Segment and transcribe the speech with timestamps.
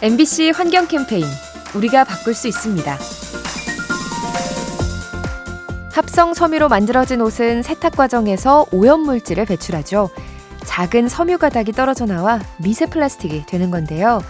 [0.00, 1.24] MBC 환경 캠페인
[1.74, 2.98] 우리가 바꿀 수 있습니다.
[5.90, 10.08] 합성 섬유로 만들어진 옷은 세탁 과정에서 오염 물질을 배출하죠.
[10.64, 14.22] 작은 섬유 가닥이 떨어져 나와 미세 플라스틱이 되는 건데요.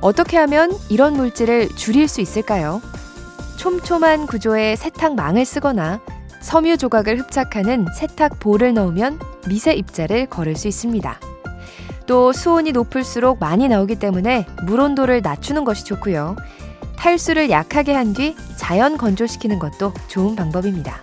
[0.00, 2.82] 어떻게 하면 이런 물질을 줄일 수 있을까요?
[3.56, 6.00] 촘촘한 구조의 세탁망을 쓰거나
[6.40, 11.20] 섬유 조각을 흡착하는 세탁볼을 넣으면 미세 입자를 걸을 수 있습니다.
[12.06, 16.36] 또 수온이 높을수록 많이 나오기 때문에 물 온도를 낮추는 것이 좋고요.
[16.96, 21.02] 탈수를 약하게 한 뒤 자연 건조시키는 것도 좋은 방법입니다.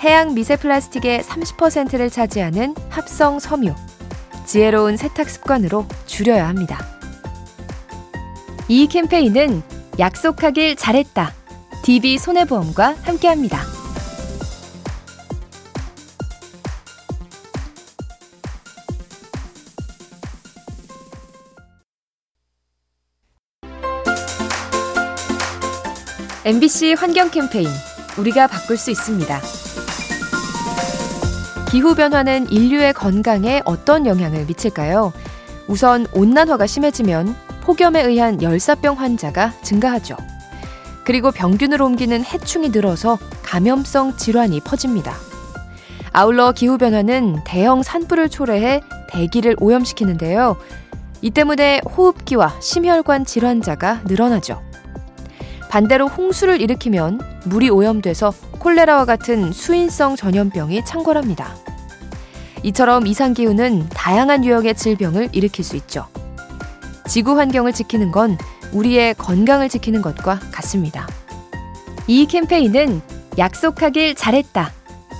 [0.00, 3.72] 해양 미세 플라스틱의 30%를 차지하는 합성 섬유.
[4.46, 6.78] 지혜로운 세탁 습관으로 줄여야 합니다.
[8.68, 9.62] 이 캠페인은
[9.98, 11.32] 약속하길 잘했다.
[11.82, 13.81] DB 손해보험과 함께합니다.
[26.44, 27.68] MBC 환경 캠페인
[28.18, 29.40] 우리가 바꿀 수 있습니다.
[31.70, 35.12] 기후 변화는 인류의 건강에 어떤 영향을 미칠까요?
[35.68, 40.16] 우선 온난화가 심해지면 폭염에 의한 열사병 환자가 증가하죠.
[41.04, 45.14] 그리고 병균을 옮기는 해충이 늘어서 감염성 질환이 퍼집니다.
[46.12, 50.56] 아울러 기후변화는 대형 산불을 초래해 대기를 오염시키는데요.
[51.20, 54.71] 이 때문에 호흡기와 심혈관 질환자가 늘어나죠.
[55.72, 61.56] 반대로 홍수를 일으키면 물이 오염돼서 콜레라와 같은 수인성 전염병이 창궐합니다.
[62.62, 66.06] 이처럼 이상기후는 다양한 유형의 질병을 일으킬 수 있죠.
[67.08, 68.36] 지구 환경을 지키는 건
[68.72, 71.08] 우리의 건강을 지키는 것과 같습니다.
[72.06, 73.00] 이 캠페인은
[73.38, 74.70] 약속하길 잘했다.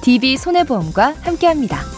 [0.03, 1.91] DB 손해보험과 함께합니다.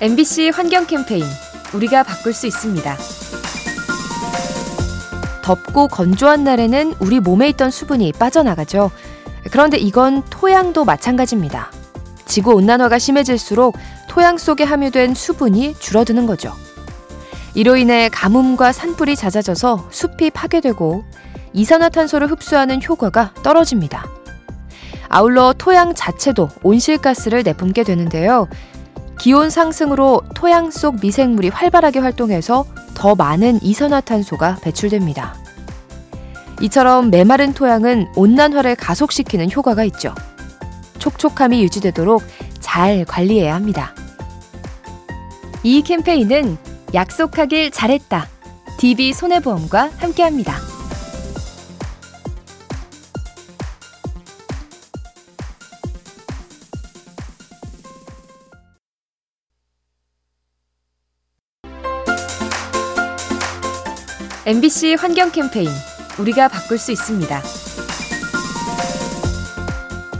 [0.00, 1.24] MBC 환경 캠페인
[1.74, 2.96] 우리가 바꿀 수 있습니다.
[5.42, 8.92] 덥고 건조한 날에는 우리 몸에 있던 수분이 빠져나가죠.
[9.50, 11.72] 그런데 이건 토양도 마찬가지입니다.
[12.26, 13.76] 지구 온난화가 심해질수록
[14.08, 16.52] 토양 속에 함유된 수분이 줄어드는 거죠.
[17.54, 21.02] 이로 인해 가뭄과 산불이 잦아져서 숲이 파괴되고
[21.54, 24.06] 이산화탄소를 흡수하는 효과가 떨어집니다.
[25.08, 28.46] 아울러 토양 자체도 온실가스를 내뿜게 되는데요.
[29.18, 32.64] 기온 상승으로 토양 속 미생물이 활발하게 활동해서
[32.94, 35.34] 더 많은 이산화탄소가 배출됩니다.
[36.60, 40.14] 이처럼 메마른 토양은 온난화를 가속시키는 효과가 있죠.
[40.98, 42.22] 촉촉함이 유지되도록
[42.60, 43.94] 잘 관리해야 합니다.
[45.62, 46.56] 이 캠페인은
[46.94, 48.26] 약속하길 잘했다.
[48.78, 50.67] DB 손해보험과 함께합니다.
[64.48, 65.68] MBC 환경 캠페인
[66.18, 67.42] 우리가 바꿀 수 있습니다.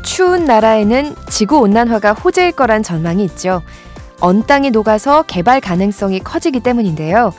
[0.03, 3.63] 추운 나라에는 지구 온난화가 호재일 거란 전망이 있죠.
[4.21, 7.33] 언 땅이 녹아서 개발 가능성이 커지기 때문인데요.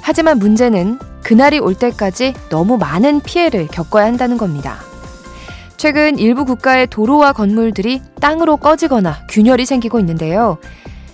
[0.00, 4.78] 하지만 문제는 그날이 올 때까지 너무 많은 피해를 겪어야 한다는 겁니다.
[5.76, 10.56] 최근 일부 국가의 도로와 건물들이 땅으로 꺼지거나 균열이 생기고 있는데요.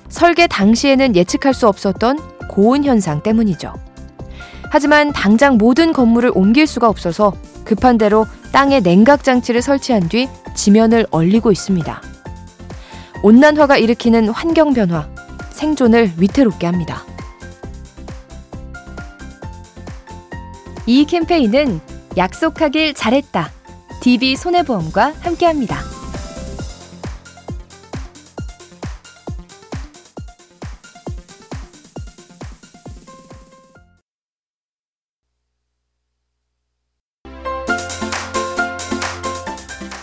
[0.09, 3.86] 설계 당시에는 예측할 수 없었던 고온 현상 때문이죠.
[4.71, 7.33] 하지만 당장 모든 건물을 옮길 수가 없어서
[7.65, 12.03] 급한 대로 땅에 냉각 장치를 설치한 뒤 지면을 얼리고 있습니다.
[13.23, 15.09] 온난화가 일으키는 환경 변화,
[15.51, 17.05] 생존을 위태롭게 합니다.
[20.87, 21.81] 이 캠페인은
[22.17, 23.51] 약속하길 잘했다.
[24.01, 25.96] DB 손해보험과 함께합니다.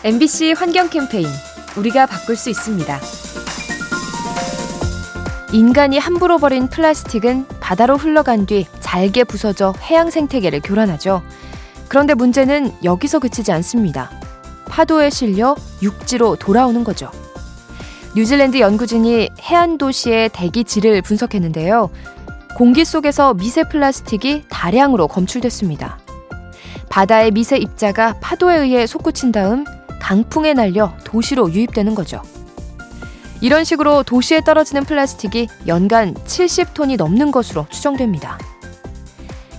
[0.05, 1.25] MBC 환경 캠페인
[1.77, 2.99] 우리가 바꿀 수 있습니다.
[5.53, 11.23] 인간이 함부로 버린 플라스틱은 바다로 흘러간 뒤 잘게 부서져 해양 생태계를 교란하죠.
[11.87, 14.11] 그런데 문제는 여기서 그치지 않습니다.
[14.65, 17.09] 파도에 실려 육지로 돌아오는 거죠.
[18.13, 21.89] 뉴질랜드 연구진이 해안 도시의 대기 질을 분석했는데요.
[22.57, 25.97] 공기 속에서 미세 플라스틱이 다량으로 검출됐습니다.
[26.89, 29.63] 바다의 미세 입자가 파도에 의해 솟구친 다음
[30.03, 32.21] 강풍에 날려 도시로 유입되는 거죠.
[33.39, 38.37] 이런 식으로 도시에 떨어지는 플라스틱이 연간 70톤이 넘는 것으로 추정됩니다.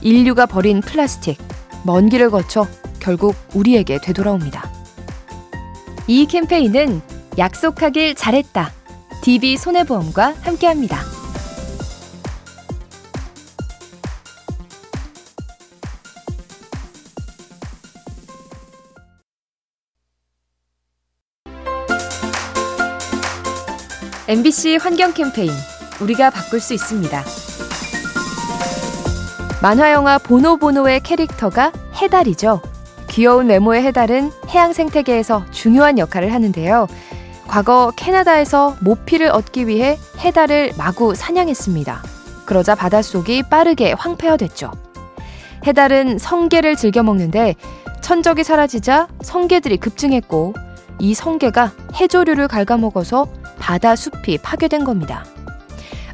[0.02, 1.38] 인류가 버린 플라스틱,
[1.82, 2.66] 먼 길을 거쳐
[3.00, 4.70] 결국 우리에게 되돌아옵니다.
[6.06, 7.00] 이 캠페인은
[7.38, 8.70] 약속하길 잘했다.
[9.22, 11.13] DB 손해보험과 함께합니다.
[24.26, 25.50] MBC 환경 캠페인
[26.00, 27.24] 우리가 바꿀 수 있습니다.
[29.60, 32.62] 만화 영화 보노보노의 캐릭터가 해달이죠.
[33.10, 36.86] 귀여운 외모의 해달은 해양 생태계에서 중요한 역할을 하는데요.
[37.46, 42.02] 과거 캐나다에서 모피를 얻기 위해 해달을 마구 사냥했습니다.
[42.46, 44.70] 그러자 바닷속이 빠르게 황폐화됐죠.
[45.66, 47.56] 해달은 성게를 즐겨 먹는데
[48.00, 50.54] 천적이 사라지자 성게들이 급증했고
[50.98, 55.24] 이 성게가 해조류를 갉아먹어서 바다 숲이 파괴된 겁니다.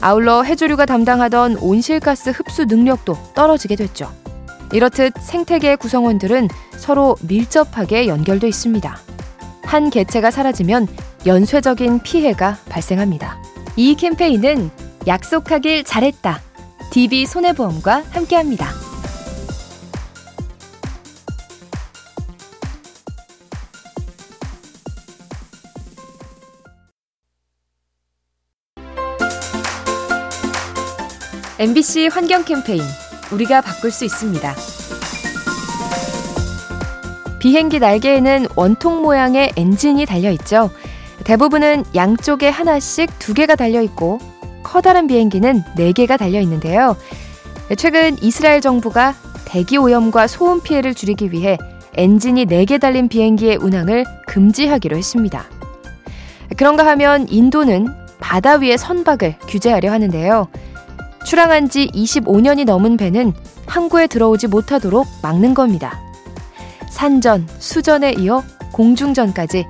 [0.00, 4.08] 아울러 해조류가 담당하던 온실가스 흡수 능력도 떨어지게 됐죠.
[4.72, 8.96] 이렇듯 생태계의 구성원들은 서로 밀접하게 연결돼 있습니다.
[9.64, 10.86] 한 개체가 사라지면
[11.26, 13.42] 연쇄적인 피해가 발생합니다.
[13.74, 14.70] 이 캠페인은
[15.08, 16.40] 약속하길 잘했다.
[16.92, 18.79] DB 손해보험과 함께합니다.
[31.60, 32.80] MBC 환경 캠페인
[33.30, 34.54] 우리가 바꿀 수 있습니다.
[37.38, 40.70] 비행기 날개에는 원통 모양의 엔진이 달려 있죠.
[41.24, 44.20] 대부분은 양쪽에 하나씩 두 개가 달려 있고
[44.62, 46.96] 커다란 비행기는 네 개가 달려 있는데요.
[47.76, 49.14] 최근 이스라엘 정부가
[49.44, 51.58] 대기 오염과 소음 피해를 줄이기 위해
[51.92, 55.44] 엔진이 4개 달린 비행기의 운항을 금지하기로 했습니다.
[56.56, 57.86] 그런가 하면 인도는
[58.18, 60.48] 바다 위의 선박을 규제하려 하는데요.
[61.24, 63.32] 출항한 지 25년이 넘은 배는
[63.66, 66.00] 항구에 들어오지 못하도록 막는 겁니다.
[66.90, 69.66] 산전, 수전에 이어 공중전까지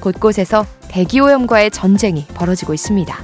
[0.00, 3.16] 곳곳에서 대기오염과의 전쟁이 벌어지고 있습니다.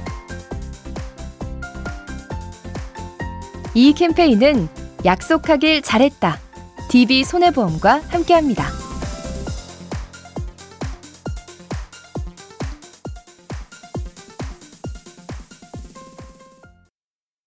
[3.73, 4.69] 이 캠페인은
[5.03, 6.39] 약속하길 잘했다.
[6.89, 8.82] DB 손해보험과 함께합니다.